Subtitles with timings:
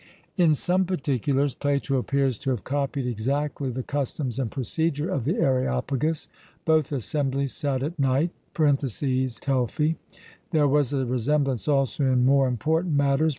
[0.35, 5.35] In some particulars Plato appears to have copied exactly the customs and procedure of the
[5.35, 6.27] Areopagus:
[6.65, 9.97] both assemblies sat at night (Telfy).
[10.49, 13.29] There was a resemblance also in more important matters.